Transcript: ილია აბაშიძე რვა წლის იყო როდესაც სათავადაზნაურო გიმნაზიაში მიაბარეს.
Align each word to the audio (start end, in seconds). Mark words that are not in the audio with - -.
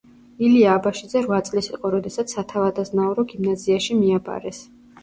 ილია 0.45 0.71
აბაშიძე 0.77 1.21
რვა 1.27 1.39
წლის 1.49 1.69
იყო 1.75 1.91
როდესაც 1.97 2.35
სათავადაზნაურო 2.39 3.31
გიმნაზიაში 3.35 4.05
მიაბარეს. 4.05 4.69